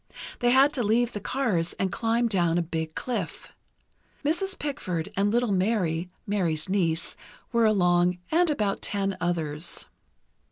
They 0.39 0.49
had 0.49 0.73
to 0.73 0.81
leave 0.81 1.13
the 1.13 1.19
cars 1.19 1.73
and 1.73 1.91
climb 1.91 2.27
down 2.27 2.57
a 2.57 2.63
big 2.63 2.95
cliff. 2.95 3.49
Mrs. 4.25 4.57
Pickford 4.57 5.13
and 5.15 5.29
little 5.29 5.51
Mary 5.51 6.09
(Mary's 6.25 6.67
niece) 6.67 7.15
were 7.51 7.65
along, 7.65 8.17
and 8.31 8.49
about 8.49 8.81
ten 8.81 9.15
others. 9.21 9.85